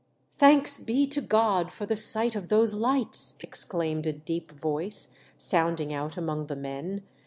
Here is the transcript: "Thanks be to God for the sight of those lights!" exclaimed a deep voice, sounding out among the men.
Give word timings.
"Thanks 0.33 0.77
be 0.79 1.05
to 1.05 1.21
God 1.21 1.71
for 1.71 1.85
the 1.85 1.95
sight 1.95 2.33
of 2.35 2.47
those 2.47 2.73
lights!" 2.73 3.35
exclaimed 3.41 4.07
a 4.07 4.13
deep 4.13 4.51
voice, 4.51 5.13
sounding 5.37 5.93
out 5.93 6.17
among 6.17 6.47
the 6.47 6.55
men. 6.55 7.03